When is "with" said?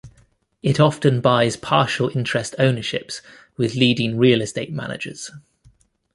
3.55-3.75